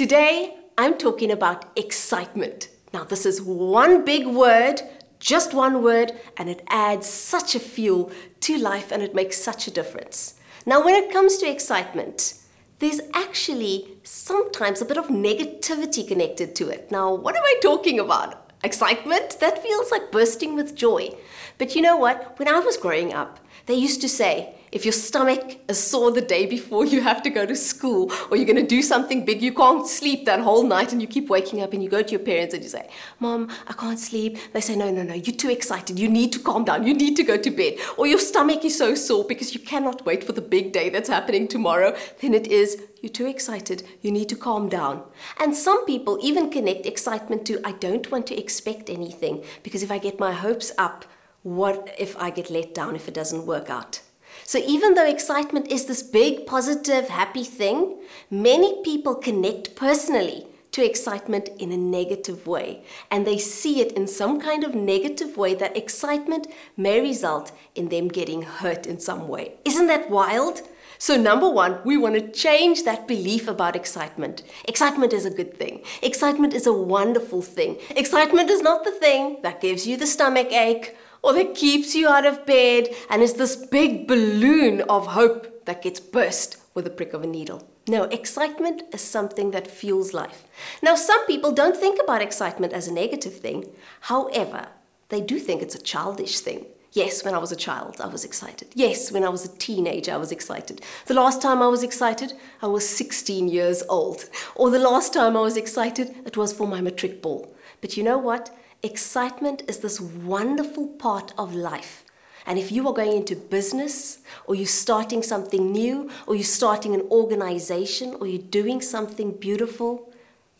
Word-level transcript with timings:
Today, 0.00 0.56
I'm 0.78 0.96
talking 0.96 1.30
about 1.30 1.66
excitement. 1.76 2.70
Now, 2.94 3.04
this 3.04 3.26
is 3.26 3.42
one 3.42 4.02
big 4.02 4.26
word, 4.26 4.80
just 5.18 5.52
one 5.52 5.82
word, 5.82 6.12
and 6.38 6.48
it 6.48 6.62
adds 6.68 7.06
such 7.06 7.54
a 7.54 7.60
fuel 7.60 8.10
to 8.40 8.56
life 8.56 8.92
and 8.92 9.02
it 9.02 9.14
makes 9.14 9.36
such 9.36 9.66
a 9.66 9.70
difference. 9.70 10.40
Now, 10.64 10.82
when 10.82 10.94
it 10.94 11.12
comes 11.12 11.36
to 11.36 11.50
excitement, 11.50 12.32
there's 12.78 13.02
actually 13.12 13.98
sometimes 14.02 14.80
a 14.80 14.86
bit 14.86 14.96
of 14.96 15.08
negativity 15.08 16.08
connected 16.08 16.54
to 16.54 16.70
it. 16.70 16.90
Now, 16.90 17.12
what 17.12 17.36
am 17.36 17.44
I 17.44 17.58
talking 17.60 18.00
about? 18.00 18.52
Excitement? 18.64 19.38
That 19.38 19.62
feels 19.62 19.90
like 19.90 20.10
bursting 20.10 20.54
with 20.56 20.74
joy. 20.74 21.10
But 21.58 21.76
you 21.76 21.82
know 21.82 21.98
what? 21.98 22.38
When 22.38 22.48
I 22.48 22.60
was 22.60 22.78
growing 22.78 23.12
up, 23.12 23.38
they 23.66 23.74
used 23.74 24.00
to 24.00 24.08
say, 24.08 24.54
if 24.72 24.84
your 24.84 24.92
stomach 24.92 25.58
is 25.68 25.82
sore 25.82 26.12
the 26.12 26.20
day 26.20 26.46
before 26.46 26.84
you 26.84 27.00
have 27.00 27.22
to 27.22 27.30
go 27.30 27.44
to 27.44 27.56
school 27.56 28.10
or 28.30 28.36
you're 28.36 28.46
going 28.46 28.56
to 28.56 28.66
do 28.66 28.82
something 28.82 29.24
big, 29.24 29.42
you 29.42 29.52
can't 29.52 29.86
sleep 29.86 30.24
that 30.26 30.40
whole 30.40 30.62
night 30.62 30.92
and 30.92 31.00
you 31.00 31.08
keep 31.08 31.28
waking 31.28 31.60
up 31.60 31.72
and 31.72 31.82
you 31.82 31.88
go 31.88 32.02
to 32.02 32.10
your 32.10 32.20
parents 32.20 32.54
and 32.54 32.62
you 32.62 32.68
say, 32.68 32.88
Mom, 33.18 33.50
I 33.66 33.72
can't 33.72 33.98
sleep. 33.98 34.38
They 34.52 34.60
say, 34.60 34.76
No, 34.76 34.90
no, 34.90 35.02
no, 35.02 35.14
you're 35.14 35.36
too 35.36 35.50
excited. 35.50 35.98
You 35.98 36.08
need 36.08 36.32
to 36.32 36.38
calm 36.38 36.64
down. 36.64 36.86
You 36.86 36.94
need 36.94 37.16
to 37.16 37.24
go 37.24 37.36
to 37.36 37.50
bed. 37.50 37.78
Or 37.96 38.06
your 38.06 38.18
stomach 38.18 38.64
is 38.64 38.78
so 38.78 38.94
sore 38.94 39.24
because 39.24 39.54
you 39.54 39.60
cannot 39.60 40.06
wait 40.06 40.22
for 40.22 40.32
the 40.32 40.40
big 40.40 40.72
day 40.72 40.88
that's 40.88 41.08
happening 41.08 41.48
tomorrow. 41.48 41.96
Then 42.20 42.34
it 42.34 42.46
is, 42.46 42.80
You're 43.02 43.10
too 43.10 43.26
excited. 43.26 43.82
You 44.02 44.12
need 44.12 44.28
to 44.28 44.36
calm 44.36 44.68
down. 44.68 45.02
And 45.38 45.56
some 45.56 45.84
people 45.84 46.18
even 46.22 46.50
connect 46.50 46.86
excitement 46.86 47.44
to, 47.46 47.60
I 47.64 47.72
don't 47.72 48.10
want 48.10 48.26
to 48.28 48.38
expect 48.38 48.88
anything 48.88 49.42
because 49.62 49.82
if 49.82 49.90
I 49.90 49.98
get 49.98 50.20
my 50.20 50.32
hopes 50.32 50.70
up, 50.78 51.04
what 51.42 51.94
if 51.98 52.16
I 52.18 52.30
get 52.30 52.50
let 52.50 52.74
down 52.74 52.94
if 52.94 53.08
it 53.08 53.14
doesn't 53.14 53.46
work 53.46 53.70
out? 53.70 54.02
So, 54.50 54.58
even 54.66 54.94
though 54.94 55.06
excitement 55.06 55.70
is 55.70 55.84
this 55.84 56.02
big, 56.02 56.44
positive, 56.44 57.08
happy 57.08 57.44
thing, 57.44 57.98
many 58.32 58.82
people 58.82 59.14
connect 59.14 59.76
personally 59.76 60.44
to 60.72 60.84
excitement 60.84 61.50
in 61.60 61.70
a 61.70 61.76
negative 61.76 62.48
way. 62.48 62.82
And 63.12 63.24
they 63.24 63.38
see 63.38 63.80
it 63.80 63.92
in 63.92 64.08
some 64.08 64.40
kind 64.40 64.64
of 64.64 64.74
negative 64.74 65.36
way 65.36 65.54
that 65.54 65.76
excitement 65.76 66.48
may 66.76 67.00
result 67.00 67.52
in 67.76 67.90
them 67.90 68.08
getting 68.08 68.42
hurt 68.42 68.88
in 68.88 68.98
some 68.98 69.28
way. 69.28 69.52
Isn't 69.64 69.86
that 69.86 70.10
wild? 70.10 70.62
So, 70.98 71.16
number 71.16 71.48
one, 71.48 71.78
we 71.84 71.96
want 71.96 72.16
to 72.16 72.32
change 72.32 72.82
that 72.82 73.06
belief 73.06 73.46
about 73.46 73.76
excitement. 73.76 74.42
Excitement 74.64 75.12
is 75.12 75.24
a 75.24 75.30
good 75.30 75.56
thing. 75.58 75.84
Excitement 76.02 76.54
is 76.54 76.66
a 76.66 76.72
wonderful 76.72 77.40
thing. 77.40 77.78
Excitement 77.90 78.50
is 78.50 78.62
not 78.62 78.82
the 78.82 78.90
thing 78.90 79.38
that 79.44 79.60
gives 79.60 79.86
you 79.86 79.96
the 79.96 80.08
stomach 80.08 80.52
ache 80.52 80.96
or 81.22 81.32
that 81.34 81.54
keeps 81.54 81.94
you 81.94 82.08
out 82.08 82.26
of 82.26 82.46
bed 82.46 82.88
and 83.08 83.22
is 83.22 83.34
this 83.34 83.56
big 83.56 84.06
balloon 84.06 84.82
of 84.82 85.08
hope 85.08 85.64
that 85.66 85.82
gets 85.82 86.00
burst 86.00 86.56
with 86.74 86.86
a 86.86 86.90
prick 86.90 87.12
of 87.12 87.22
a 87.22 87.26
needle. 87.26 87.68
No, 87.88 88.04
excitement 88.04 88.82
is 88.92 89.00
something 89.00 89.50
that 89.50 89.66
fuels 89.66 90.14
life. 90.14 90.44
Now, 90.82 90.94
some 90.94 91.26
people 91.26 91.52
don't 91.52 91.76
think 91.76 92.00
about 92.02 92.22
excitement 92.22 92.72
as 92.72 92.86
a 92.86 92.92
negative 92.92 93.36
thing. 93.36 93.68
However, 94.02 94.68
they 95.08 95.20
do 95.20 95.38
think 95.38 95.60
it's 95.60 95.74
a 95.74 95.82
childish 95.82 96.40
thing. 96.40 96.66
Yes, 96.92 97.24
when 97.24 97.34
I 97.34 97.38
was 97.38 97.52
a 97.52 97.56
child, 97.56 98.00
I 98.00 98.08
was 98.08 98.24
excited. 98.24 98.68
Yes, 98.74 99.12
when 99.12 99.22
I 99.22 99.28
was 99.28 99.44
a 99.44 99.56
teenager, 99.58 100.12
I 100.12 100.16
was 100.16 100.32
excited. 100.32 100.82
The 101.06 101.14
last 101.14 101.40
time 101.40 101.62
I 101.62 101.68
was 101.68 101.84
excited, 101.84 102.32
I 102.62 102.66
was 102.66 102.88
16 102.88 103.46
years 103.46 103.84
old. 103.88 104.28
Or 104.56 104.70
the 104.70 104.80
last 104.80 105.12
time 105.12 105.36
I 105.36 105.40
was 105.40 105.56
excited, 105.56 106.16
it 106.26 106.36
was 106.36 106.52
for 106.52 106.66
my 106.66 106.80
matric 106.80 107.22
ball. 107.22 107.54
But 107.80 107.96
you 107.96 108.02
know 108.02 108.18
what? 108.18 108.50
Excitement 108.82 109.62
is 109.68 109.78
this 109.78 110.00
wonderful 110.00 110.86
part 110.86 111.34
of 111.36 111.54
life. 111.54 112.04
And 112.46 112.58
if 112.58 112.72
you 112.72 112.88
are 112.88 112.94
going 112.94 113.12
into 113.12 113.36
business, 113.36 114.20
or 114.46 114.54
you're 114.54 114.66
starting 114.66 115.22
something 115.22 115.70
new, 115.70 116.10
or 116.26 116.34
you're 116.34 116.44
starting 116.44 116.94
an 116.94 117.02
organization, 117.10 118.16
or 118.18 118.26
you're 118.26 118.40
doing 118.40 118.80
something 118.80 119.32
beautiful, 119.32 120.10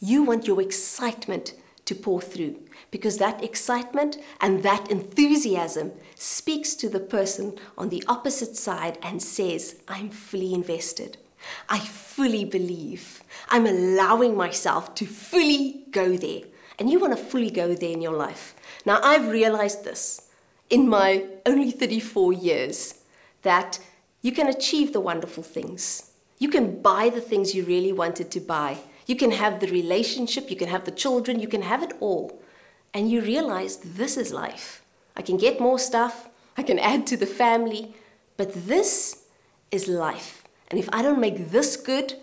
you 0.00 0.22
want 0.22 0.46
your 0.46 0.60
excitement 0.60 1.54
to 1.86 1.94
pour 1.94 2.20
through 2.20 2.56
because 2.90 3.18
that 3.18 3.42
excitement 3.42 4.18
and 4.40 4.62
that 4.62 4.90
enthusiasm 4.90 5.92
speaks 6.14 6.74
to 6.74 6.88
the 6.88 7.00
person 7.00 7.56
on 7.78 7.88
the 7.88 8.04
opposite 8.06 8.56
side 8.56 8.98
and 9.02 9.22
says, 9.22 9.76
I'm 9.88 10.10
fully 10.10 10.52
invested. 10.52 11.16
I 11.68 11.78
fully 11.78 12.44
believe. 12.44 13.22
I'm 13.48 13.66
allowing 13.66 14.36
myself 14.36 14.94
to 14.96 15.06
fully 15.06 15.84
go 15.90 16.16
there 16.16 16.42
and 16.80 16.90
you 16.90 16.98
want 16.98 17.16
to 17.16 17.22
fully 17.22 17.50
go 17.50 17.74
there 17.74 17.92
in 17.92 18.00
your 18.00 18.16
life. 18.16 18.54
Now, 18.86 18.98
I've 19.04 19.28
realized 19.28 19.84
this 19.84 20.28
in 20.70 20.88
my 20.88 21.26
only 21.44 21.70
34 21.70 22.32
years 22.32 23.02
that 23.42 23.78
you 24.22 24.32
can 24.32 24.48
achieve 24.48 24.92
the 24.92 25.00
wonderful 25.00 25.42
things. 25.42 26.12
You 26.38 26.48
can 26.48 26.80
buy 26.80 27.10
the 27.10 27.20
things 27.20 27.54
you 27.54 27.64
really 27.64 27.92
wanted 27.92 28.30
to 28.30 28.40
buy. 28.40 28.78
You 29.06 29.14
can 29.14 29.32
have 29.32 29.60
the 29.60 29.66
relationship, 29.66 30.50
you 30.50 30.56
can 30.56 30.68
have 30.68 30.84
the 30.84 30.90
children, 30.90 31.38
you 31.38 31.48
can 31.48 31.62
have 31.62 31.82
it 31.82 31.92
all. 32.00 32.40
And 32.94 33.10
you 33.10 33.20
realize 33.20 33.76
this 33.76 34.16
is 34.16 34.32
life. 34.32 34.82
I 35.16 35.22
can 35.22 35.36
get 35.36 35.60
more 35.60 35.78
stuff, 35.78 36.28
I 36.56 36.62
can 36.62 36.78
add 36.78 37.06
to 37.08 37.16
the 37.16 37.26
family, 37.26 37.94
but 38.36 38.66
this 38.66 39.24
is 39.70 39.86
life. 39.86 40.44
And 40.68 40.78
if 40.78 40.88
I 40.92 41.02
don't 41.02 41.20
make 41.20 41.50
this 41.50 41.76
good, 41.76 42.14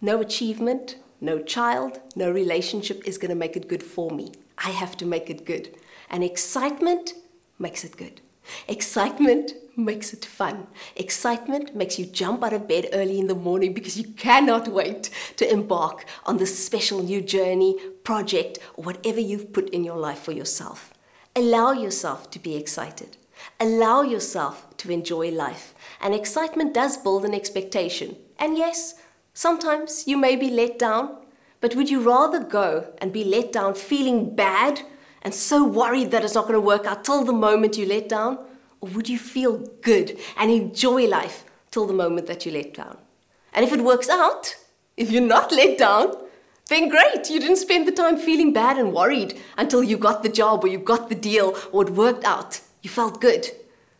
no 0.00 0.20
achievement, 0.20 0.96
no 1.20 1.42
child, 1.42 2.00
no 2.14 2.30
relationship 2.30 3.06
is 3.06 3.18
going 3.18 3.30
to 3.30 3.34
make 3.34 3.56
it 3.56 3.68
good 3.68 3.82
for 3.82 4.10
me. 4.10 4.32
I 4.58 4.70
have 4.70 4.96
to 4.98 5.06
make 5.06 5.30
it 5.30 5.44
good. 5.44 5.76
And 6.10 6.22
excitement 6.22 7.14
makes 7.58 7.84
it 7.84 7.96
good. 7.96 8.20
Excitement 8.66 9.52
makes 9.76 10.12
it 10.12 10.24
fun. 10.24 10.66
Excitement 10.96 11.74
makes 11.76 11.98
you 11.98 12.06
jump 12.06 12.42
out 12.42 12.52
of 12.52 12.66
bed 12.66 12.88
early 12.92 13.18
in 13.18 13.26
the 13.26 13.34
morning 13.34 13.72
because 13.72 13.98
you 13.98 14.08
cannot 14.14 14.68
wait 14.68 15.10
to 15.36 15.50
embark 15.50 16.04
on 16.24 16.38
this 16.38 16.64
special 16.64 17.02
new 17.02 17.20
journey, 17.20 17.76
project, 18.04 18.58
or 18.74 18.84
whatever 18.84 19.20
you've 19.20 19.52
put 19.52 19.68
in 19.70 19.84
your 19.84 19.98
life 19.98 20.20
for 20.20 20.32
yourself. 20.32 20.92
Allow 21.36 21.72
yourself 21.72 22.30
to 22.30 22.38
be 22.38 22.56
excited. 22.56 23.16
Allow 23.60 24.02
yourself 24.02 24.66
to 24.78 24.90
enjoy 24.90 25.30
life. 25.30 25.74
And 26.00 26.14
excitement 26.14 26.74
does 26.74 26.96
build 26.96 27.24
an 27.24 27.34
expectation. 27.34 28.16
And 28.38 28.56
yes, 28.56 28.94
Sometimes 29.38 30.08
you 30.08 30.16
may 30.16 30.34
be 30.34 30.50
let 30.50 30.80
down, 30.80 31.16
but 31.60 31.76
would 31.76 31.88
you 31.88 32.00
rather 32.00 32.40
go 32.40 32.92
and 33.00 33.12
be 33.12 33.22
let 33.22 33.52
down 33.52 33.72
feeling 33.72 34.34
bad 34.34 34.80
and 35.22 35.32
so 35.32 35.62
worried 35.62 36.10
that 36.10 36.24
it's 36.24 36.34
not 36.34 36.48
going 36.48 36.54
to 36.54 36.60
work 36.60 36.84
out 36.86 37.04
till 37.04 37.22
the 37.22 37.32
moment 37.32 37.78
you 37.78 37.86
let 37.86 38.08
down? 38.08 38.40
Or 38.80 38.88
would 38.88 39.08
you 39.08 39.16
feel 39.16 39.58
good 39.80 40.18
and 40.36 40.50
enjoy 40.50 41.06
life 41.06 41.44
till 41.70 41.86
the 41.86 41.92
moment 41.92 42.26
that 42.26 42.44
you 42.44 42.50
let 42.50 42.74
down? 42.74 42.96
And 43.52 43.64
if 43.64 43.72
it 43.72 43.82
works 43.82 44.08
out, 44.08 44.56
if 44.96 45.12
you're 45.12 45.22
not 45.22 45.52
let 45.52 45.78
down, 45.78 46.16
then 46.68 46.88
great. 46.88 47.30
You 47.30 47.38
didn't 47.38 47.58
spend 47.58 47.86
the 47.86 47.92
time 47.92 48.16
feeling 48.16 48.52
bad 48.52 48.76
and 48.76 48.92
worried 48.92 49.40
until 49.56 49.84
you 49.84 49.98
got 49.98 50.24
the 50.24 50.28
job 50.40 50.64
or 50.64 50.66
you 50.66 50.78
got 50.78 51.08
the 51.08 51.14
deal 51.14 51.56
or 51.70 51.86
it 51.86 51.90
worked 51.90 52.24
out. 52.24 52.60
You 52.82 52.90
felt 52.90 53.20
good. 53.20 53.46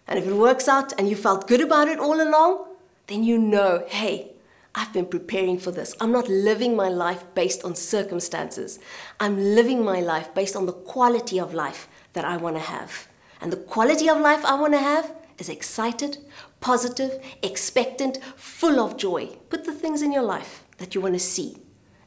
And 0.09 0.19
if 0.19 0.26
it 0.26 0.34
works 0.34 0.66
out 0.66 0.93
and 0.99 1.09
you 1.09 1.15
felt 1.15 1.47
good 1.47 1.60
about 1.60 1.87
it 1.87 2.00
all 2.00 2.20
along, 2.20 2.66
then 3.06 3.22
you 3.22 3.38
know, 3.38 3.84
hey, 3.87 4.32
I've 4.75 4.93
been 4.93 5.06
preparing 5.06 5.59
for 5.59 5.71
this. 5.71 5.95
I'm 6.01 6.12
not 6.12 6.29
living 6.29 6.77
my 6.77 6.89
life 6.89 7.25
based 7.34 7.65
on 7.65 7.75
circumstances. 7.75 8.79
I'm 9.19 9.37
living 9.37 9.84
my 9.84 10.01
life 10.01 10.34
based 10.34 10.55
on 10.56 10.67
the 10.67 10.73
quality 10.73 11.41
of 11.41 11.55
life 11.55 11.89
that 12.12 12.25
I 12.25 12.37
want 12.37 12.56
to 12.56 12.62
have. 12.62 13.09
And 13.41 13.53
the 13.53 13.56
quality 13.56 14.09
of 14.09 14.21
life 14.21 14.45
I 14.45 14.55
want 14.61 14.75
to 14.75 14.79
have 14.81 15.15
is 15.39 15.49
excited, 15.49 16.19
positive, 16.61 17.23
expectant, 17.43 18.19
full 18.37 18.81
of 18.81 18.97
joy. 18.97 19.27
Put 19.49 19.65
the 19.65 19.73
things 19.73 20.03
in 20.03 20.12
your 20.12 20.23
life 20.23 20.65
that 20.79 20.95
you 20.95 21.00
want 21.00 21.15
to 21.15 21.21
see 21.21 21.59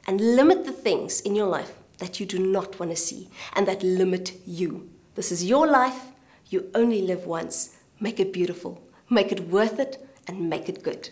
and 0.08 0.36
limit 0.36 0.66
the 0.66 0.72
things 0.72 1.22
in 1.22 1.36
your 1.36 1.48
life 1.48 1.74
that 2.00 2.20
you 2.20 2.26
do 2.26 2.40
not 2.40 2.80
want 2.80 2.92
to 2.92 2.98
see 2.98 3.30
and 3.54 3.68
that 3.68 3.84
limit 3.84 4.34
you. 4.46 4.90
This 5.16 5.32
is 5.32 5.46
your 5.46 5.68
life. 5.68 6.12
You 6.50 6.70
only 6.76 7.02
live 7.02 7.26
once. 7.26 7.78
Make 8.00 8.20
it 8.20 8.34
beautiful, 8.34 8.82
make 9.10 9.32
it 9.32 9.48
worth 9.48 9.80
it, 9.80 10.06
and 10.28 10.50
make 10.50 10.68
it 10.68 10.84
good. 10.84 11.10